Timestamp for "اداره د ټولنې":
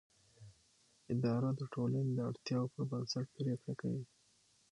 1.13-2.11